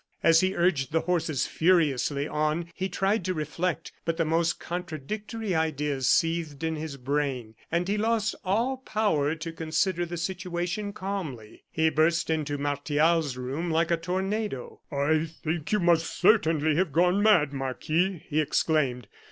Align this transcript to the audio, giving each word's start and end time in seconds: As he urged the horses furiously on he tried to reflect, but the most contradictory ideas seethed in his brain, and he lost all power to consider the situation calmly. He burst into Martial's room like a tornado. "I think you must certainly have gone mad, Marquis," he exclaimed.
As 0.23 0.39
he 0.39 0.55
urged 0.55 0.91
the 0.91 1.01
horses 1.01 1.45
furiously 1.45 2.27
on 2.27 2.71
he 2.73 2.89
tried 2.89 3.23
to 3.25 3.35
reflect, 3.35 3.91
but 4.03 4.17
the 4.17 4.25
most 4.25 4.59
contradictory 4.59 5.53
ideas 5.53 6.07
seethed 6.07 6.63
in 6.63 6.75
his 6.75 6.97
brain, 6.97 7.53
and 7.71 7.87
he 7.87 7.99
lost 7.99 8.33
all 8.43 8.77
power 8.77 9.35
to 9.35 9.51
consider 9.53 10.03
the 10.03 10.17
situation 10.17 10.91
calmly. 10.91 11.65
He 11.69 11.87
burst 11.91 12.31
into 12.31 12.57
Martial's 12.57 13.37
room 13.37 13.69
like 13.69 13.91
a 13.91 13.95
tornado. 13.97 14.81
"I 14.91 15.27
think 15.43 15.71
you 15.71 15.79
must 15.79 16.07
certainly 16.07 16.77
have 16.77 16.91
gone 16.91 17.21
mad, 17.21 17.53
Marquis," 17.53 18.23
he 18.27 18.41
exclaimed. 18.41 19.07